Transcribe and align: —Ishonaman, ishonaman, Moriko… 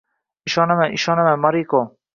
—Ishonaman, 0.49 0.97
ishonaman, 0.99 1.39
Moriko… 1.47 1.85